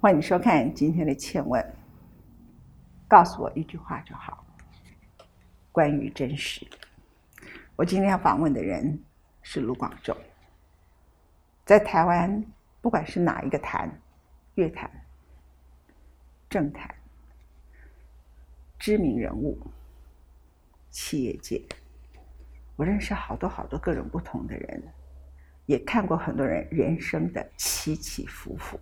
[0.00, 1.60] 欢迎收看今天的《倩问》，
[3.08, 4.46] 告诉我一句话就好，
[5.72, 6.64] 关于真实。
[7.74, 8.96] 我今天要访问的人
[9.42, 10.16] 是卢广仲，
[11.66, 12.44] 在台湾，
[12.80, 13.90] 不管是哪一个坛，
[14.54, 14.88] 乐坛、
[16.48, 16.94] 政坛、
[18.78, 19.58] 知名人物、
[20.90, 21.60] 企业界，
[22.76, 24.80] 我认识好多好多各种不同的人。
[25.66, 28.78] 也看过很多人人生的起起伏伏，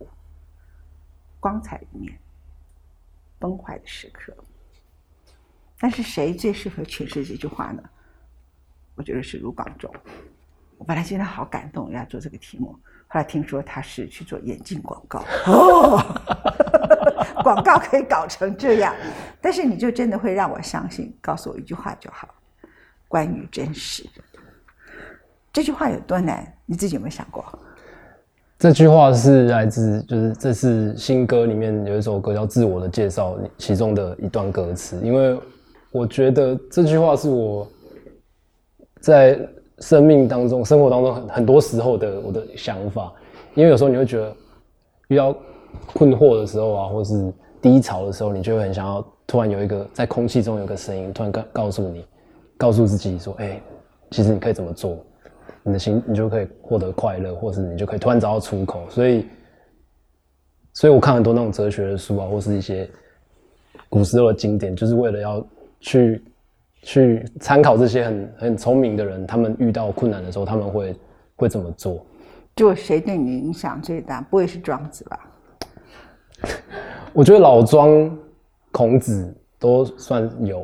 [1.41, 2.19] 光彩一面，
[3.39, 4.35] 崩坏的时刻。
[5.79, 7.83] 但是谁最适合诠释这句话呢？
[8.95, 9.93] 我觉得是卢广仲。
[10.79, 12.73] 我本来今天好感动要做这个题目，
[13.09, 15.99] 后来听说他是去做眼镜广告，哦，
[17.45, 18.95] 广告可以搞成这样，
[19.41, 22.35] 但是你就真的会让我相信，告诉我一句话就好，
[23.09, 24.09] 关于真实。
[25.53, 26.57] 这句话有多难？
[26.67, 27.43] 你自己有没有想过？
[28.59, 34.99] 这句话是来自，就是这是新歌里面有一首歌叫《自我的介绍》其中的一段歌词。
[35.03, 35.39] 因为
[35.93, 37.69] 我觉得这句话是我
[39.01, 39.39] 在
[39.81, 43.13] 生命当中、生活当中很很多时候的我的想法。
[43.55, 44.35] 因为有时候你会觉得
[45.09, 45.37] 遇到
[45.93, 52.07] 困惑的时候啊，或是低潮的时候，你就会很想要突然有一个在空气中有个声音，突然告告诉你，
[52.57, 53.61] 告诉自己说：“哎，
[54.13, 54.97] 其实你可以怎么做。”
[55.67, 58.89] 你的心，你就可以获得快乐，或是你就可以突然找到出口。
[58.89, 59.27] 所以，
[60.73, 62.89] 所以我看很多那种哲学的书啊，或是一些
[63.89, 65.45] 古时候的经典，就是为了要
[65.81, 66.25] 去
[66.83, 70.95] 去参考这些很很聪明的人，他们遇到困难的时候，他们会
[71.35, 72.07] 会怎么做？
[72.55, 74.21] 就谁对你影响最大？
[74.21, 75.19] 不会是庄子吧？
[77.13, 78.17] 我觉得老庄、
[78.71, 80.63] 孔子都算有。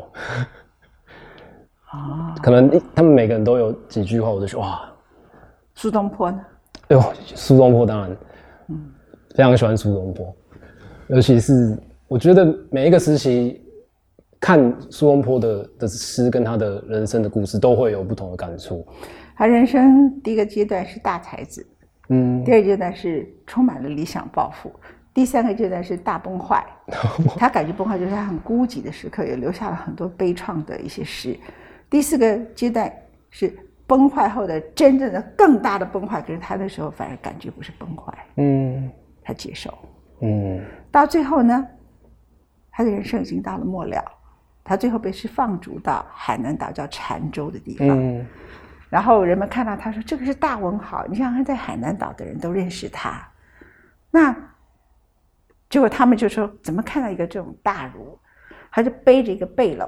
[1.91, 4.89] 啊，可能他们每个人都有几句话，我就说哇。
[5.75, 6.41] 苏东坡呢？
[6.89, 7.03] 哎呦，
[7.34, 8.17] 苏东坡当然，
[8.69, 8.92] 嗯，
[9.34, 10.34] 非常喜欢苏东坡，
[11.09, 13.65] 尤其是我觉得每一个时期
[14.38, 18.87] 看苏东坡的的诗跟他的人生的故事，都会有不同的感触。
[19.34, 21.66] 他人生第一个阶段是大才子，
[22.10, 24.71] 嗯，第二阶段是充满了理想抱负，
[25.15, 26.65] 第三个阶段是大崩坏。
[27.39, 31.34] 他感觉崩坏就是他很孤寂的时刻，也留下了很多悲怆的一些诗。
[31.89, 32.93] 第四个阶段
[33.31, 33.50] 是。
[33.92, 38.91] 崩坏后的真正的更大的崩坏，可是他那时候反而感觉不是崩坏，嗯，
[39.22, 39.76] 他接受，
[40.20, 41.69] 嗯，到最后呢，
[42.70, 44.03] 他的人生已经到了末了，
[44.64, 48.26] 他最后被是放逐到海南岛叫禅州的地方，嗯，
[48.88, 53.22] 然后人们看到他说这个是大文豪，你想想在海南岛的人都认识他，
[54.10, 54.34] 那
[55.69, 58.19] 结果他们就说怎么看到一个这种大儒，
[58.70, 59.86] 他就背着一个背篓，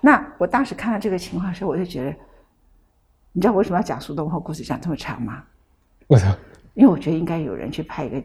[0.00, 2.12] 那我当时看到这个情况的时候，我就觉得。
[3.32, 5.42] 你知道为什么要讲苏东坡故事讲这么长吗？
[6.08, 6.36] 为什么？
[6.74, 8.22] 因为我觉得应该有人去拍一个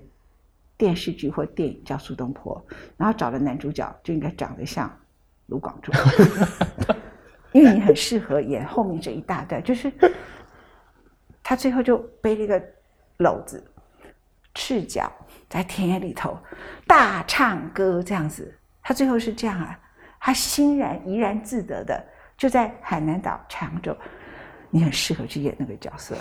[0.77, 2.61] 电视剧或电影叫苏东坡，
[2.97, 4.89] 然后找的男主角就应该长得像
[5.47, 5.93] 卢广仲，
[7.53, 9.91] 因为你很适合演后面这一大段，就是
[11.41, 12.61] 他最后就背了一个
[13.17, 13.63] 篓子，
[14.53, 15.11] 赤脚
[15.49, 16.37] 在田野里头
[16.85, 18.53] 大唱歌这样子，
[18.83, 19.79] 他最后是这样啊，
[20.19, 22.05] 他欣然怡然自得的
[22.37, 23.95] 就在海南岛长洲。
[24.77, 26.15] 你很适合去演那个角色，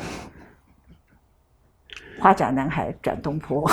[2.19, 3.71] 花甲男孩转东坡。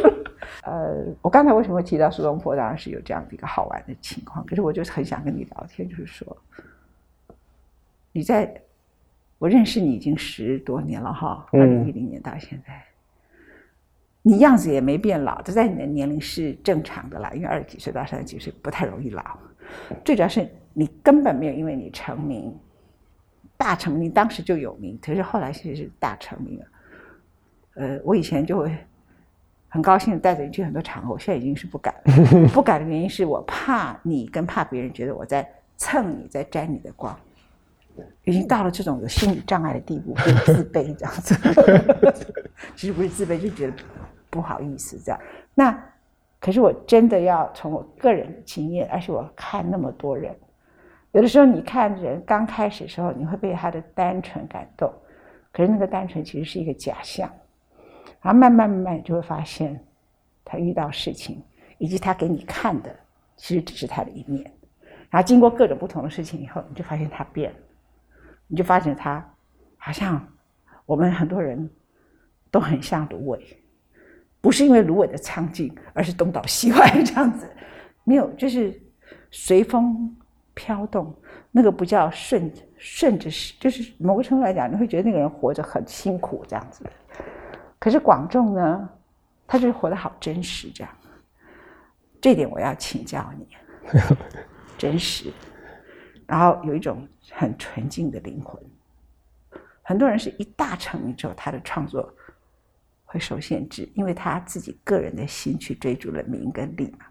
[0.64, 2.54] 呃，我刚才为什么会提到苏东坡？
[2.54, 4.44] 当然是有这样的一个好玩的情况。
[4.44, 6.36] 可是我就是很想跟你聊天，就是说，
[8.12, 8.60] 你在
[9.38, 12.84] 我认识你已经十多年了哈，二零一零年到现在，
[14.20, 17.30] 你样子也没变老，这在你的年龄是正常的啦。
[17.32, 19.38] 因为二十几岁到三十几岁不太容易老，
[20.04, 22.54] 最主要是你根本没有因为你成名。
[23.58, 26.66] 大成名，当时就有名，可是后来其实是大成名了。
[27.74, 28.74] 呃，我以前就会
[29.68, 32.48] 很高兴带着你去很多场合，我现在已经是不敢了。
[32.54, 35.46] 不敢的原因是我怕你，跟怕别人觉得我在
[35.76, 37.14] 蹭你，在沾你的光。
[38.24, 41.34] 已经到了这种有心理障碍的地步，会自卑这样子。
[42.76, 43.72] 其实不是自卑，就觉得
[44.30, 45.20] 不好意思这样。
[45.52, 45.76] 那
[46.40, 50.32] 可是我真的要从我个人的经验，而且我看那么多人。
[51.12, 54.92] 有的时候，你看人刚开始的时候，你会被他的单纯感动，
[55.50, 57.28] 可是那个单纯其实是一个假象，
[58.20, 59.82] 然后慢慢慢慢就会发现，
[60.44, 61.42] 他遇到事情
[61.78, 62.94] 以及他给你看的，
[63.36, 64.44] 其实只是他的一面，
[65.08, 67.56] 然后经过各种不同的事情以后，你就发现他变了，
[68.46, 69.34] 你就发现他
[69.78, 70.24] 好像
[70.84, 71.70] 我们很多人
[72.50, 73.40] 都很像芦苇，
[74.42, 77.48] 不是因为芦苇的苍劲，而是东倒西歪这样子，
[78.04, 78.78] 没有，就是
[79.30, 80.14] 随风。
[80.58, 81.14] 飘动，
[81.52, 86.84] 那个不叫顺顺着是，就是某个程度来讲，你会觉得那个人活着很辛苦这样子。
[87.78, 88.90] 可是广仲呢，
[89.46, 90.92] 他就是活得好真实，这样。
[92.20, 93.46] 这点我要请教你，
[94.76, 95.32] 真实，
[96.26, 98.60] 然后有一种很纯净的灵魂。
[99.82, 102.12] 很多人是一大成名之后，他的创作
[103.04, 107.06] 会受限制，因为他自己个人的心去追逐了名跟利嘛。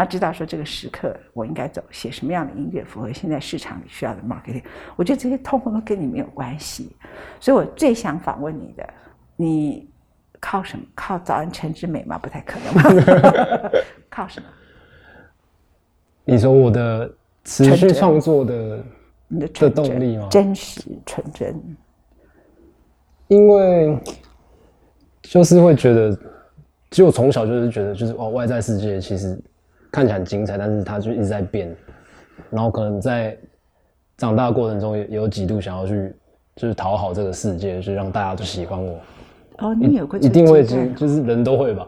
[0.00, 4.62] 那知道说这个时刻我应该走写什么样的音乐，符合现在市场里需要的 marketing。
[4.96, 6.96] 我觉得这些通通都跟你没有关系。
[7.38, 8.88] 所以我最想访问你的，
[9.36, 9.86] 你
[10.40, 10.82] 靠什么？
[10.94, 12.16] 靠早安陈之美吗？
[12.16, 13.70] 不太可能吧？
[14.08, 14.46] 靠什么？
[16.24, 17.14] 你说我的
[17.44, 18.82] 持续创作的
[19.28, 20.28] 你的的动力吗？
[20.30, 21.62] 真实纯真。
[23.28, 23.98] 因为
[25.20, 26.10] 就是会觉得，
[26.90, 29.38] 其实我从小就是觉得，就是哦，外在世界其实
[29.90, 31.74] 看起来很精彩，但是它就一直在变。
[32.50, 33.36] 然后可能在
[34.16, 36.14] 长大的过程中，也也有几度想要去，
[36.56, 38.98] 就是讨好这个世界，就让大家都喜欢我。
[39.58, 41.86] 哦，你有过一定会就是人都会吧，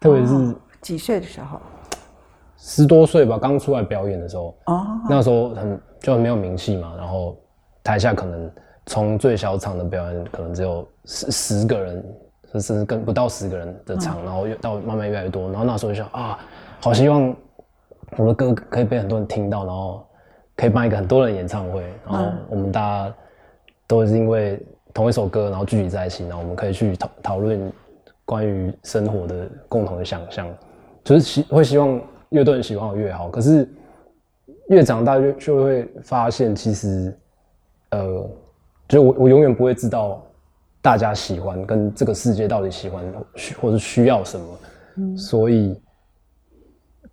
[0.00, 1.60] 特别是哦几岁的时候？
[2.58, 7.36] 十多岁吧，刚出来表演的时候，哦，那时候很就很没有名气嘛，然后
[7.82, 8.50] 台下可能
[8.86, 12.04] 从最小场的表演可能只有十十个人，
[12.52, 16.38] 甚至更不到十个人的场，然后越到慢慢越来越多，然后那时候就想啊，
[16.82, 17.32] 好希望
[18.16, 20.04] 我的歌可以被很多人听到，然后
[20.56, 23.14] 可以办一个很多人演唱会，然后我们大家
[23.86, 24.60] 都是因为
[24.92, 27.72] 同一首歌，然后聚集在一起，然后我们可以去讨讨论
[28.24, 30.52] 关于生活的共同的想象，
[31.04, 32.00] 就是希会希望
[32.30, 33.28] 越多人喜欢我越好。
[33.28, 33.68] 可是
[34.68, 37.16] 越长大越就会发现，其实
[37.90, 38.28] 呃，
[38.88, 40.20] 就我我永远不会知道
[40.80, 43.04] 大家喜欢跟这个世界到底喜欢
[43.36, 45.80] 需或者需要什么，所以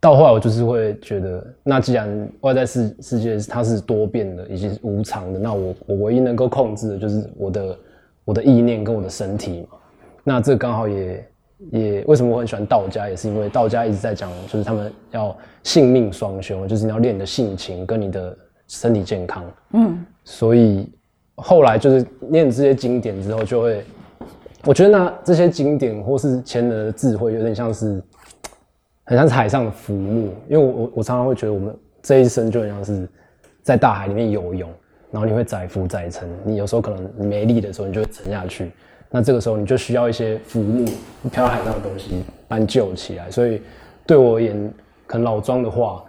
[0.01, 7.77] 到后来我就是会觉得，那既然外在世世界它是多变的以及是无常的，那我我唯一能够控制的就是我的
[8.23, 9.77] 我的意念跟我的身体嘛。
[10.23, 11.27] 那这刚好也
[11.71, 18.37] 也为什么我很喜欢道家，也是因为道家一直在讲，就是他们要性命双修，就是你要练你的性情跟你的
[18.67, 19.43] 身体健康。
[19.73, 20.89] 嗯，所以
[21.35, 23.83] 后来就是念这些经典之后，就会
[24.63, 28.01] 我觉得那这些经典或是前人的智慧，有点像是
[29.09, 33.09] 很像是海上的浮木，因为我我我常常会觉得我们这一生就很像是
[33.63, 34.69] 在大海里面游泳，
[35.09, 38.71] 然后你会载浮载沉，你有时候可能没力的时候，你就会沉下去。
[39.09, 40.85] 那这个时候你就需要一些浮木
[41.31, 43.31] 漂海上的东西把你救起来。
[43.31, 43.63] 所以
[44.05, 44.71] 对我而言，
[45.07, 46.03] 可能老庄的话，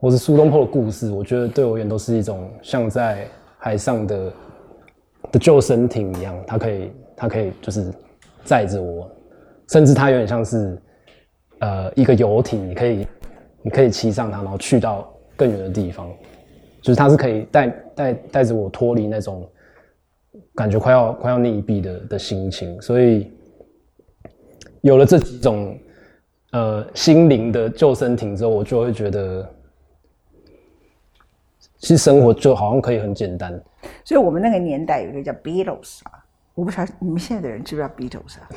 [0.00, 3.24] 或是苏东坡的故事，我觉得对我而言都是一种像在
[3.56, 4.32] 海上的
[5.30, 7.86] 的救生艇一样，它可以它可以就是
[8.42, 9.08] 载着我，
[9.68, 10.76] 甚至它有点像是
[11.62, 13.06] 呃一个游艇，你可以
[13.62, 16.10] 你可以骑上它，然后去到更远的地方，
[16.82, 19.48] 就是它是可以带带带着我脱离那种
[20.56, 23.30] 感觉快要快要溺毙的的心情，所以
[24.80, 25.78] 有了这几种
[26.50, 29.48] 呃心灵的救生艇之后，我就会觉得，
[31.78, 33.62] 其实生活就好像可以很简单。
[34.04, 36.21] 所以我们那个年代有一个叫 Beatles 啊，
[36.54, 38.48] 我不晓得你们现在的人知不知道 Beatles 啊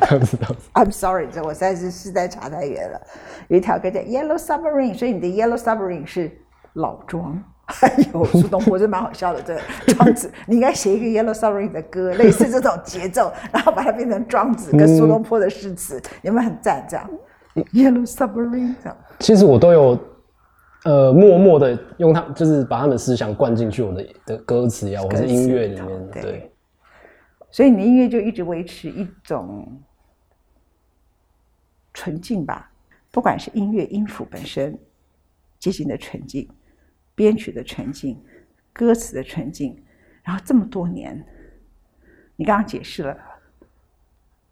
[0.00, 3.00] 他知道，？I'm sorry，这我实在是世代差太远了。
[3.48, 6.30] 有一条歌叫 Yellow Submarine，所以你的 Yellow Submarine 是
[6.74, 7.42] 老庄。
[7.66, 9.40] 还有苏东坡，这蛮好笑的。
[9.40, 9.60] 这个
[9.94, 16.84] 庄子，你应该写一个 Yellow Submarine 的歌，类似这种节奏，然后把它变成庄子跟苏东坡的诗词，有没有很赞？
[16.86, 17.10] 这样
[17.72, 18.96] Yellow Submarine 这样。
[19.20, 19.98] 其实我都有
[20.84, 26.10] 呃默默的用它，就是把他们的思想灌进去我的的歌词呀，或者是音乐里面。
[26.12, 26.52] 对对，
[27.54, 29.80] 所以你的音乐就一直维持一种
[31.92, 32.68] 纯净吧，
[33.12, 34.76] 不管是音乐音符本身
[35.60, 36.50] 进行的纯净，
[37.14, 38.20] 编曲的纯净，
[38.72, 39.80] 歌词的纯净，
[40.24, 41.24] 然后这么多年，
[42.34, 43.16] 你刚刚解释了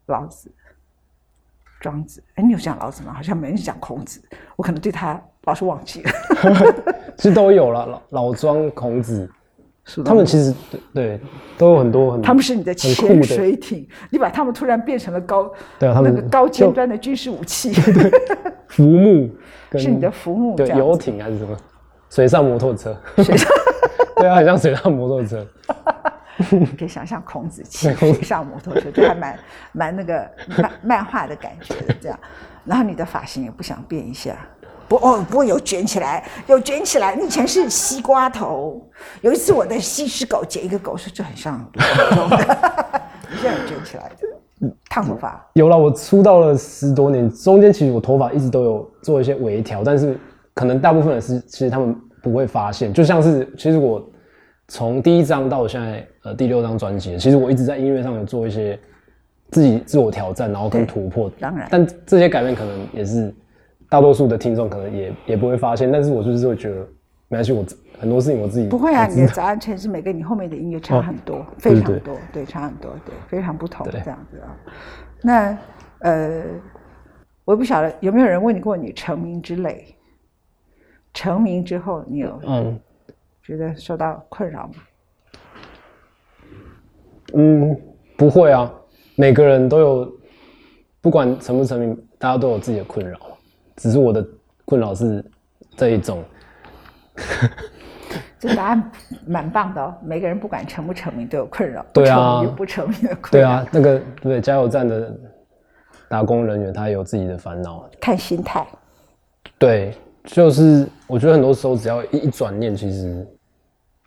[0.06, 0.54] 老子、
[1.80, 3.12] 庄子，哎，你有讲老子吗？
[3.12, 4.22] 好像没人讲孔子，
[4.54, 6.12] 我可能对他老是忘记了。
[7.18, 9.28] 其实都有了，老老庄、孔子，
[10.04, 11.20] 他们其实对对
[11.58, 17.72] 都有很多很他们是你的潜水艇，你把他们突然变成了高，对啊他们那个高尖端的军事武器，
[18.68, 19.28] 浮木
[19.72, 21.56] 是你的浮木对游艇还是什么？
[22.10, 23.50] 水上摩托车，水 上
[24.16, 25.46] 对啊，很像水上摩托车。
[26.50, 29.38] 你 可以想象孔子骑水上摩托车，就还蛮
[29.72, 32.18] 蛮那个漫漫画的感觉这样。
[32.64, 34.36] 然后你的发型也不想变一下，
[34.92, 37.16] 不哦，不过有卷起来，有卷起来。
[37.16, 38.86] 你以前是西瓜头，
[39.22, 41.80] 有一次我的西施狗剪一个狗，说这很像你
[43.40, 45.42] 现在有卷起来的，烫头发。
[45.54, 50.18] 有了，我出道了十多年，中间其实我头发一直都有做一些微调，但是
[50.52, 52.92] 可能大部分的是其实他们不会发现。
[52.92, 54.06] 就像是其实我
[54.68, 58.78] 从第一张到我现在呃第六张专辑，其实我一直在音乐上有做一些
[59.50, 61.32] 自己自我挑战，然后跟突破。
[61.40, 63.34] 当然但这些改变可能也是
[63.92, 66.76] 大多数的听众可能也也不会发现，但是我就是会觉得，
[67.28, 74.56] 没关系，我自很多事情我自己不会啊，你的早安城市每跟你后面的音乐差很多，非常多，对，差很多，对，非常不同对这样子啊。
[75.20, 75.58] 那
[75.98, 76.42] 呃，
[77.44, 79.94] 我不晓得有没有人问你过你成名之累？
[81.12, 82.80] 成名之后，你有嗯
[83.42, 84.74] 觉得受到困扰吗？
[87.34, 87.78] 嗯，
[88.16, 88.72] 不会啊，
[89.16, 90.12] 每个人都有，
[91.02, 93.18] 不管成不成名，大家都有自己的困扰，
[93.76, 94.26] 只是我的
[94.64, 95.24] 困扰是
[95.76, 96.22] 这一种。
[98.38, 98.90] 这答案
[99.26, 99.94] 蛮棒的哦。
[100.02, 103.30] 每个人不管成不成名都有困扰，对啊不成名有不成名的困扰。
[103.30, 105.16] 对啊，那个对加油站的
[106.08, 107.88] 打工人员，他有自己的烦恼。
[108.00, 108.66] 看心态。
[109.58, 113.24] 对，就是我觉得很多时候只要一一转念，其实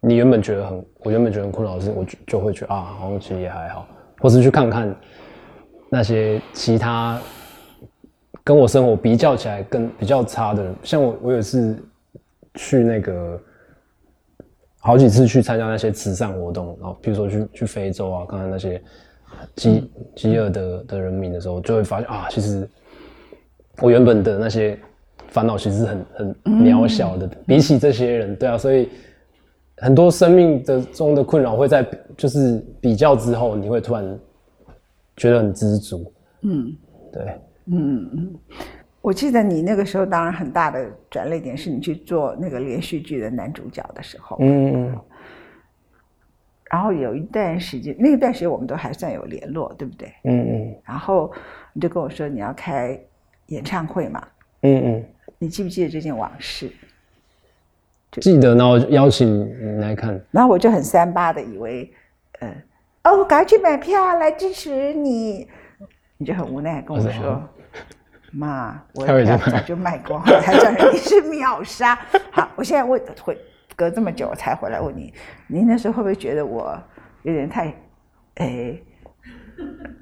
[0.02, 3.88] 你原本觉得很，我原本觉得很困扰的事，我就就会觉得啊，好像其实也还好，
[4.20, 4.94] 或是去看看
[5.90, 7.18] 那些其他
[8.46, 11.76] 跟我生活比较起来更比较差的人，像我，我有一次
[12.54, 13.42] 去那个
[14.78, 18.80] 好几次去参加那些慈善活动，然后比如说去去非洲啊，看看那些
[19.56, 22.70] 饥饥饿的的人民的时候，就会发现啊，其实
[23.82, 24.78] 我原本的那些
[25.30, 28.90] 烦恼其实是很很渺小的，比起这些人，对啊，所以
[29.78, 31.84] 很多生命的中的困扰会在
[32.16, 34.20] 就是比较之后，你会突然
[35.18, 36.72] 觉得很知足，嗯，
[37.12, 37.42] 对，
[39.02, 44.98] 我记得你那个时候当然很大的转捩点是你去做那个连续剧的男主角的时候，嗯，
[46.72, 50.12] 然后有一段时间，那段时间我们都还算有联络，对不对？
[50.24, 50.76] 嗯嗯。
[50.84, 51.32] 然后
[51.74, 53.00] 你就跟我说你要开
[53.48, 54.28] 演唱会嘛，
[54.62, 55.06] 嗯嗯，
[55.38, 56.72] 你记不记得这件往事？
[58.22, 61.94] 记得，然后邀请你来看，然后我就很三八的以为，
[62.40, 62.56] 呃，
[63.04, 65.48] 哦，赶快去买票来支持你，
[66.18, 67.44] 你就很无奈跟我说
[68.38, 71.96] 妈，我的票早就卖光了，才知道你是秒杀。
[72.32, 73.38] 好，我现在问回
[73.76, 75.14] 隔这么久我才回来问你，
[75.48, 76.78] 你那时候会不会觉得我
[77.24, 77.74] 有点太，
[78.36, 78.78] 哎？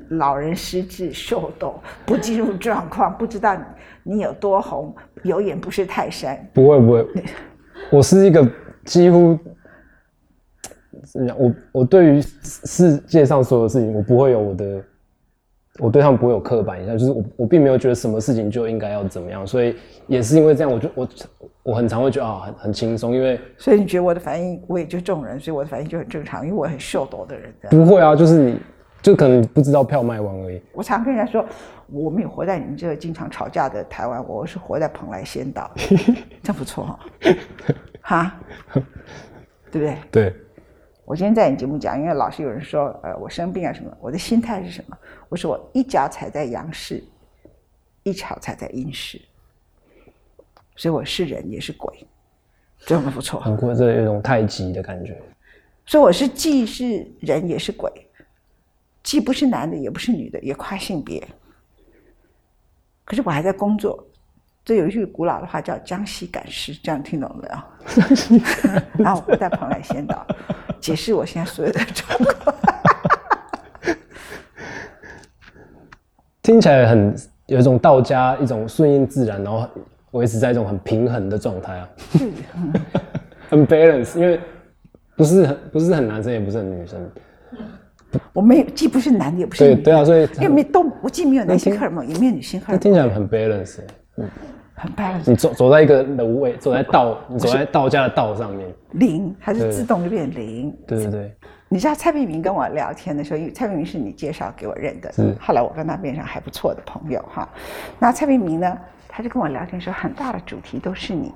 [0.10, 3.56] 老人失智、秀逗，不进入状况，不知道
[4.02, 6.38] 你有多红，有眼不识泰山。
[6.54, 7.08] 不会不 会，
[7.92, 8.48] 我是一个
[8.84, 9.38] 几乎？
[11.38, 14.84] 我我对于世界上所有事情，我不会有我的，
[15.80, 19.76] 我对他们不会有刻板印象，就是我我并没有觉得什么事情就应该要怎么样，所以
[20.06, 21.08] 也是因为这样，我就我
[21.64, 27.52] 我很常会觉得啊很很轻松，因为所以你觉得我的反应，我也就这种人，所以我的反应就很正常，因为我很秀逗的人。
[27.72, 28.60] 不会啊，就是你
[29.02, 30.62] 就可能不知道票卖完而已。
[30.74, 31.44] 我常跟人家说，
[31.88, 35.72] 我没有活在你们这个经常吵架的台湾，我是活在蓬莱仙岛，
[36.44, 37.00] 这样不错哈、
[38.02, 38.40] 哈，
[39.72, 39.98] 对不对？
[40.12, 40.34] 对，
[41.06, 44.98] 我今天在你节目讲，因为老是有人说，呃，我生病啊什么，我的心态是什么？
[45.28, 47.04] 我说我一脚踩在阳世，
[48.04, 49.22] 一脚踩在阴世，
[50.76, 52.08] 所以我是人也是鬼，
[52.80, 53.40] 这样不错。
[53.42, 55.22] 很过，这有一种太极的感觉。
[55.86, 57.92] 所以我是既是人也是鬼，
[59.04, 61.22] 既不是男的也不是女的，也跨性别。
[63.04, 64.08] 可是我还在工作，
[64.66, 68.82] 这有一句古老的话叫“江西赶尸”，这样听懂了没有？
[69.04, 70.26] 然后我在蓬莱仙岛
[70.80, 72.56] 解释我现在所有的状况。
[76.42, 77.14] 听起来很
[77.48, 79.68] 有一种道家一种顺应自然，然后
[80.12, 81.90] 维持在一种很平衡的状态啊，
[83.50, 84.40] 很 balance，因为
[85.18, 87.12] 不是很不是很男生，也不是很女生，
[88.32, 93.80] 我没有，既不是男的，也不是女的，对对啊，所以因为没都我既没有男性荷尔蒙，也没有女性荷那尔蒙，听起来很 balance
[94.18, 94.26] 欸。
[94.76, 95.30] 很 balance。
[95.30, 100.76] 你走走在一个楼位，走在道，你走在道家的道上面，零，它是自动就变零。
[100.88, 101.36] 对对对，
[101.70, 107.48] 你知道蔡碧明跟我聊天的时候，因为蔡碧明是你介绍给我认的是，后来我跟他变成还不错的朋友哈。
[108.00, 108.78] 那蔡碧明呢，
[109.08, 111.32] 他就跟我聊天说，很大的主题都是你，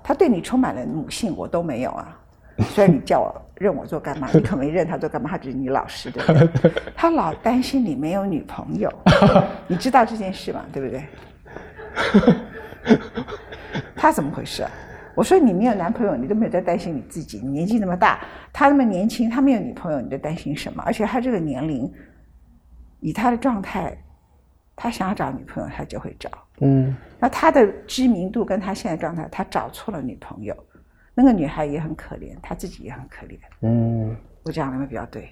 [0.00, 2.16] 他对你充满了母性，我都没有啊。
[2.58, 6.72] 虽然你叫我认我做干妈， 你可没认他做干妈，他只是你老师，对不对？
[6.94, 8.88] 他老担心你没有女朋友，
[9.66, 10.64] 你知道这件事吗？
[10.72, 11.02] 对不对？
[13.96, 14.70] 他怎么回事啊？
[15.14, 17.38] 我说你没有男朋友，你都没有在担心你自己。
[17.38, 18.20] 你年纪那么大，
[18.52, 20.82] 他那么年轻，他没有女朋友，你在担心什么？
[20.84, 21.90] 而且他这个年龄，
[23.00, 23.96] 以他的状态，
[24.74, 26.28] 他想要找女朋友，他就会找。
[26.58, 30.54] 嗯，那他的知名度跟他现在状态，他找错了女朋友，
[31.14, 33.36] 那个女孩也很可怜，他自己也很可怜。
[33.62, 35.30] 嗯，我讲的会比较对？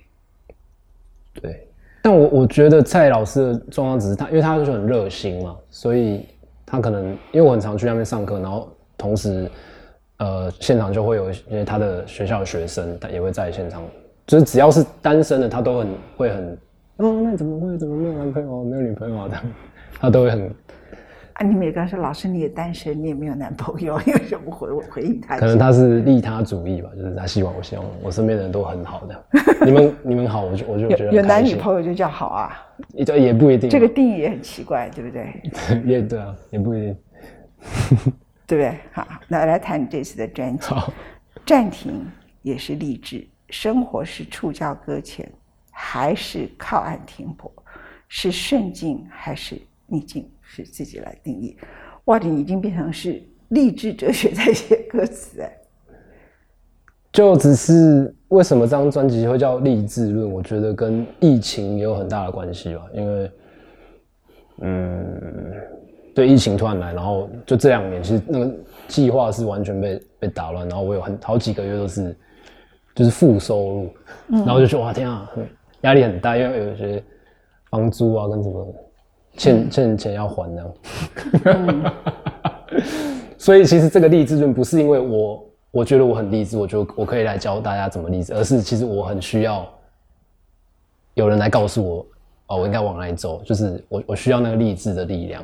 [1.34, 1.68] 对。
[2.04, 6.26] 但我我觉得蔡老师的状况只是他，因为他就是很热心嘛，所以
[6.72, 9.46] 他可能因为我很常去那边上课，然后同时
[10.16, 13.82] 呃现场就会有一些他的学校的学生，他也会在现场，
[14.26, 16.58] 就是只要是单身的，他都很会很
[16.96, 17.76] 哦，那怎么会？
[17.76, 18.64] 怎么没有男朋友？
[18.64, 19.28] 没有女朋友啊？
[19.30, 19.42] 他
[20.00, 20.50] 他都会很
[21.42, 25.36] 啊，你们也跟他说，老师你也单身，你也没有男朋友， 你为什么回我回应他？
[25.36, 29.24] 可能他是利他主义吧，就是他希望我希望我身边的人都很好的。
[29.66, 33.68] 你们你们好，我就我就觉得有有男女朋友就叫好啊，也也不一定。
[33.68, 35.42] 这个定义也很奇怪，对不对？
[35.84, 36.96] 也对啊，也不一定，
[38.46, 38.78] 对不对？
[38.92, 40.68] 好，那来谈你这次的专辑。
[40.68, 40.92] 好，
[41.44, 42.06] 暂停
[42.42, 45.28] 也是励志，生活是触礁搁浅，
[45.72, 47.52] 还是靠岸停泊？
[48.14, 49.60] 是顺境还是
[49.92, 50.26] 逆境？
[50.40, 51.56] 是自己来定义。
[52.06, 55.58] 哇，你已经变成是励志哲学在写歌词哎。
[57.12, 60.32] 就只是为什么这张专辑会叫励志论？
[60.32, 62.86] 我觉得跟疫情也有很大的关系吧。
[62.94, 63.30] 因为，
[64.62, 65.52] 嗯，
[66.14, 68.50] 对，疫情突然来，然后就这两年，其实那个
[68.88, 72.16] 计划是完全被被打乱，然后我有很好几个月都是
[72.94, 73.90] 就是负收入，
[74.28, 75.30] 然后就说哇天啊，
[75.82, 77.04] 压力很大，因为有些
[77.70, 78.74] 房租啊跟什么
[79.36, 80.64] 欠欠钱要还呢。
[83.38, 85.44] 所以其实这个励志论不是因为我。
[85.72, 89.66] 我觉得我很励志，我觉得我可以来教大家怎么励志，而是其实我很需要
[91.14, 92.06] 有人来告诉我，
[92.48, 95.42] 哦，我应该往哪里走，就是我我需要那个励志的力量。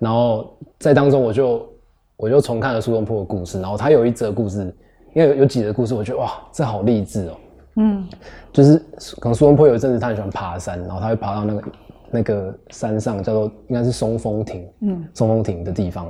[0.00, 1.68] 然后在当中，我就
[2.16, 4.74] 我就重看了苏东坡的故事，然后他有一则故事，
[5.12, 7.36] 因为有几则故事，我觉得哇，这好励志哦。
[7.74, 8.08] 嗯，
[8.54, 8.78] 就是
[9.20, 11.62] 可能苏东坡有一阵子他很喜欢爬山，然后他会爬到那个
[12.10, 16.06] 那个山上，叫做应该是松风亭，嗯，松风亭的地方，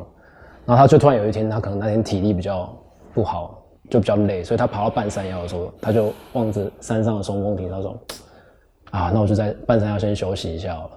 [0.65, 2.73] 然后他就突然有一天，他可能那天体力比较。
[3.15, 7.99] 不好，就比较累，所以他爬到半山腰的时候，他就望着山上的松风亭，他说
[8.93, 10.91] ：“啊，那我就在半山腰先休息一下了。”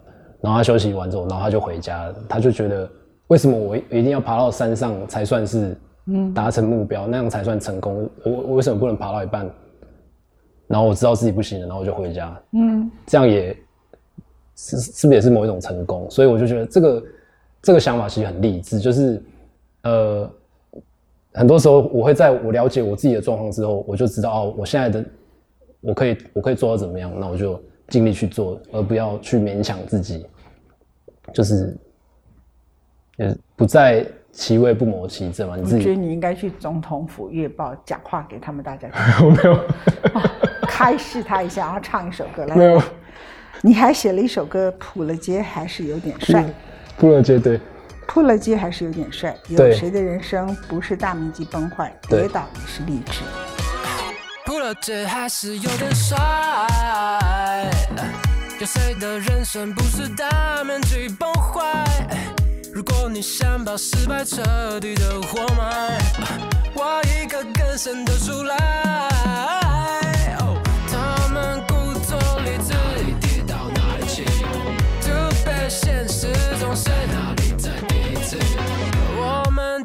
[0.44, 2.16] 然后他休息完之后，然后他就回家了。
[2.28, 2.92] 他就觉得，
[3.28, 5.78] 为什么我一定要爬到山上才算是
[6.08, 8.10] 嗯达成目标，那样才算成功？
[8.26, 9.50] 我我为什么不能爬到一半，
[10.68, 12.38] 然后我知道自己不行了，然后我就回家？
[12.52, 13.56] 嗯，这样也
[14.60, 16.10] 是是不是也是某一种成功？
[16.10, 17.04] 所以我就觉得这个
[17.62, 19.24] 这个想法其实很励志，就是
[19.84, 20.30] 呃。
[21.32, 25.06] 很多时候，我会在我了解我自己的状况之后，我就知道哦，我现在的
[25.80, 30.26] 我可以我可以做到怎么样，那我就尽力去做，而不要去勉强自己，
[31.32, 31.78] 就是
[33.18, 35.56] 也不在其位不谋其政嘛。
[35.56, 38.90] 你自己觉得你应该去总统府月报讲话给他们大家，
[39.24, 39.60] 我没有
[40.64, 42.56] 开示他一下，然后唱一首歌来。
[42.56, 42.82] 没有，
[43.62, 46.46] 你还写了一首歌，普了街还是有点帅。
[46.98, 47.60] 普了街对。
[48.08, 53.20] 扑了街还是有点帅，有谁的人生不是大面积崩坏，跌倒也是励志。
[54.46, 56.18] 扑了街还是有点帅，
[58.60, 61.86] 有谁的人生不是大面积崩坏？
[62.74, 64.42] 如果你想把失败彻
[64.80, 66.00] 底的活埋，
[66.76, 69.49] 挖一个更深的出来。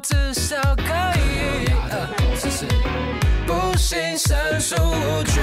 [0.01, 0.83] 至少可
[1.19, 1.67] 以
[3.47, 5.41] 不信神速无惧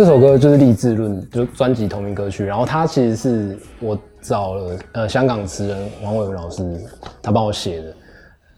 [0.00, 2.42] 这首歌就是励志论，就专辑同名歌曲。
[2.42, 6.80] 然后它其实是我找了呃香港词人王伟文老师，
[7.20, 7.94] 他帮我写的。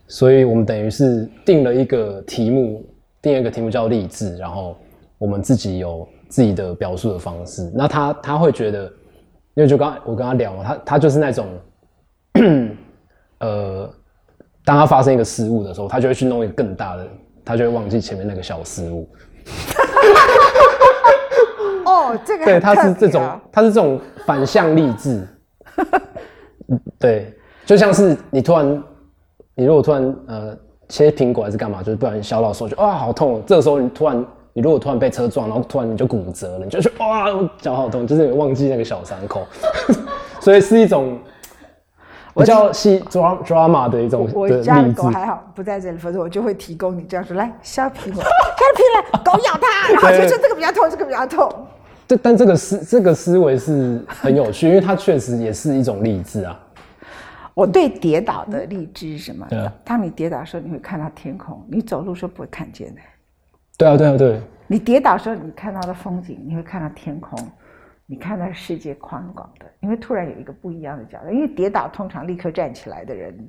[0.06, 2.86] 所以我们等于是定了一个题目，
[3.20, 4.36] 定一个题目叫励志。
[4.36, 4.76] 然后
[5.18, 7.68] 我们自己有自己的表述的方式。
[7.74, 8.84] 那他他会觉得，
[9.54, 11.48] 因为就刚我跟他聊，他他就是那种，
[13.40, 13.90] 呃，
[14.64, 17.04] 当他发生一个失误的时候，他就会去弄一个更大的，
[17.44, 19.08] 他就会忘记前面那个小失误。
[21.92, 25.26] 哦，这个对，它是这种，他是这种反向励志，
[26.98, 27.34] 对，
[27.66, 28.82] 就像是你突然，
[29.54, 30.56] 你如果突然呃
[30.88, 34.24] 切苹果还是干嘛，就是不然削到手就哇好痛，这个时候你突然，
[34.54, 37.26] 你如果突然被车撞，然后突然你就骨折了，你就说哇
[37.60, 39.46] 脚好痛，就是你忘记那个小伤口，
[40.40, 41.18] 所以是一种
[42.34, 51.52] 比较细 drama 的一种我家的狗还好不在这里，否则我就会提供你这样说，来削苹果，削苹果，狗咬它，然后就说这个比较痛，这个比较痛。
[52.22, 56.58] 但这个思这个思维是很有趣，因为它确实也是一种励志啊。
[57.54, 59.46] 我对跌倒的励志是什么？
[59.84, 63.00] 当你跌倒的时候，你会看到天空；你走路时候不会看见的。
[63.76, 64.40] 对啊，对啊，对。
[64.66, 67.38] 你跌倒的时候，你看到的风景，你会看到天空，
[68.06, 71.30] 你看到世界宽广的，因为突然有一个不一样的角度。
[71.30, 73.48] 因为跌倒通常立刻站起来的人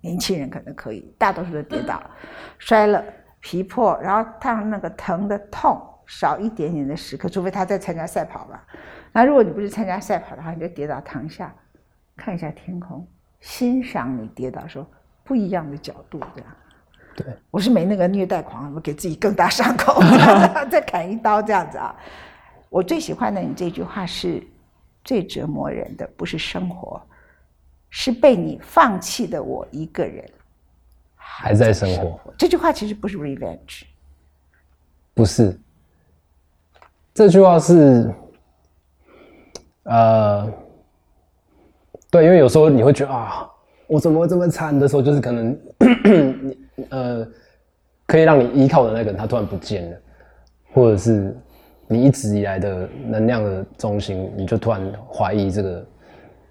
[0.00, 2.02] 年轻人可能可以，大多数都跌倒、
[2.58, 3.04] 摔了、
[3.40, 8.64] 皮破，然后他那个疼的痛少一点点的时刻，除非他在参加赛跑吧。
[9.12, 11.54] 那如果你不是参加赛跑的话，你就跌倒躺下，
[12.16, 13.06] 看一下天空，
[13.40, 14.86] 欣赏你跌倒时候
[15.24, 16.56] 不一样的角度，这样。
[17.14, 20.00] 对，我是没那个虐待狂，我给自己更大伤口，
[20.70, 21.94] 再砍一刀这样子啊。
[22.70, 24.42] 我最喜欢的你这句话是：
[25.04, 27.00] 最折磨人的不是生活，
[27.90, 30.24] 是被你放弃的我一个人
[31.14, 32.32] 还在生活。
[32.38, 33.82] 这句话其实不是 revenge，
[35.12, 35.60] 不是。
[37.14, 38.10] 这句话是，
[39.84, 40.52] 呃，
[42.10, 43.48] 对，因为有时候你会觉得啊，
[43.86, 45.58] 我怎么会这么惨的时候，就是可能
[46.42, 46.58] 你
[46.90, 47.26] 呃，
[48.06, 49.96] 可以让你依靠的那个人他突然不见了，
[50.72, 51.36] 或者是。
[51.88, 54.80] 你一直以来的能量的中心，你就突然
[55.12, 55.86] 怀疑这个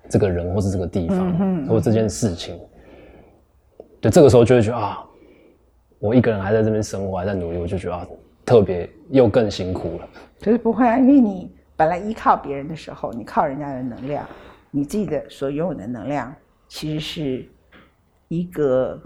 [0.07, 2.59] 这个人，或是这个地方，或这件事情。
[3.99, 4.99] 对，这个时候就会觉得啊，
[5.97, 8.05] 我一个人还在这边生活，还在努力，我就觉得啊，
[8.51, 10.09] 特别又更辛苦了。
[10.39, 14.27] 就是不会啊，因为你本来依靠别人的时候，你靠人家的能量，
[14.69, 16.35] 你自己的所拥有的能量，
[16.67, 17.49] 其实是
[18.27, 19.01] 一个，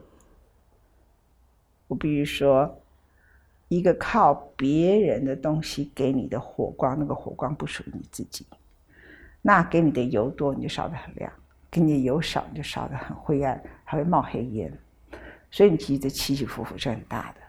[1.88, 2.82] 我比如说。
[3.68, 8.46] 一个靠别人的东西给你的火光，那个火光不属于你自己。
[9.42, 11.28] 那给你的油多，你就烧得很亮；
[11.72, 14.72] 给你的油少，你就烧得很灰暗，还会冒黑烟。
[15.50, 17.45] 所以你其实这起起伏伏是很大的。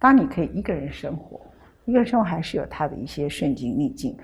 [0.00, 1.40] 当你可以一个人生活，
[1.84, 4.16] 一个人生活还是有他的一些顺境逆境，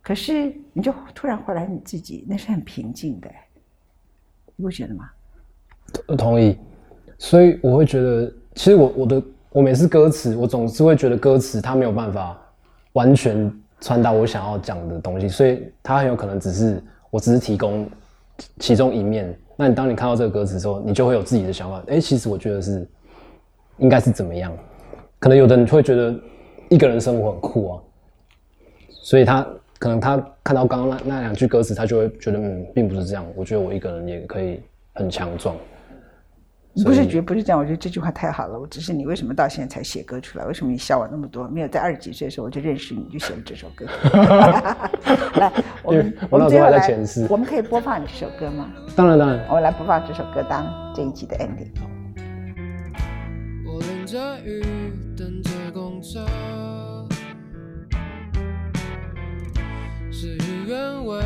[0.00, 3.28] 可是你就突然回来你自己，那是很平静的，
[4.54, 5.10] 你不觉得吗？
[6.16, 6.56] 同意。
[7.18, 9.20] 所以我会觉得，其实我我的。
[9.54, 12.36] 我每次歌词，我总是会觉得歌词它没有办法
[12.94, 13.48] 完全
[13.80, 17.88] 传达我想要讲的东西，所以它很有可能只是我只是提供
[18.58, 19.32] 其中一面。
[19.54, 21.80] 那你当你看到这个歌词之后，你就会有自己的想法。
[21.86, 22.84] 哎，其实我觉得是
[23.78, 24.52] 应该是怎么样？
[25.24, 26.14] 可能有的人会觉得
[26.68, 27.80] 一个人生活很酷啊，
[28.90, 29.42] 所以他
[29.78, 33.24] 可能他看到刚刚那那两句歌词，他就会觉得嗯，并不是这样。
[33.34, 34.60] 我觉得我一个人也可以
[34.92, 35.56] 很强壮。
[36.84, 38.60] 不是觉不是这样，我觉得这句话太好了。
[38.60, 40.44] 我只是你为什么到现在才写歌出来？
[40.44, 41.48] 为什么你笑我那么多？
[41.48, 43.86] 没有在二十几岁的时候我就认识你，就写了这首歌。
[45.40, 45.50] 来，
[45.82, 46.86] 我们我们最后来，
[47.30, 48.70] 我们可以播放你这首歌吗？
[48.94, 51.93] 当然当然，我们来播放这首歌当这一集的 ending。
[54.04, 54.62] 着雨，
[55.16, 56.26] 等着公车，
[60.12, 61.22] 事与愿违，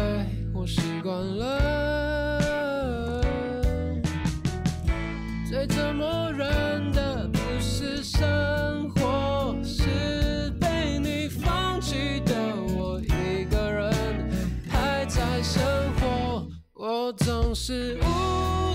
[0.55, 2.41] 我习惯了。
[5.49, 12.35] 最折磨人的不是生活，是被你放弃的
[12.77, 13.93] 我一个人
[14.69, 15.61] 还在生
[15.97, 18.68] 活，我总是无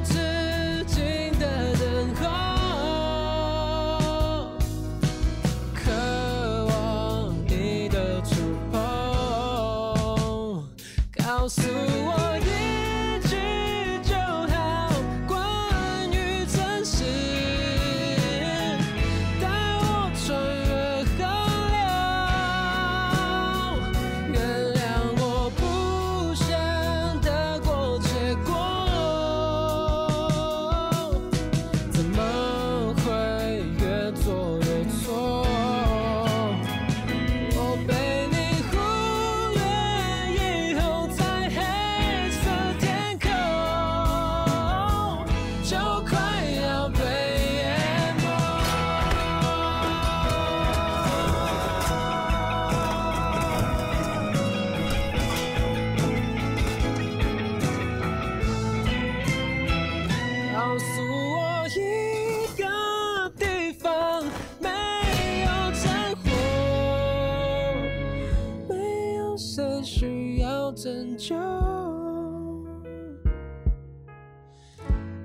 [70.75, 71.36] 拯救，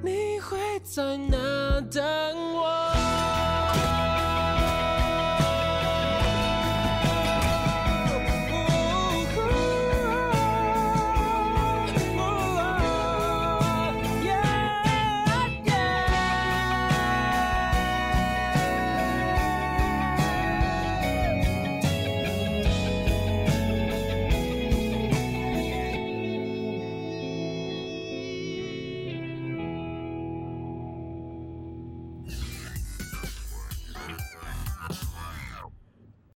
[0.02, 2.04] 你会在哪等
[2.54, 2.87] 我？